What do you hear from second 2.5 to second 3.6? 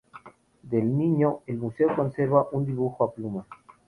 un dibujo a pluma.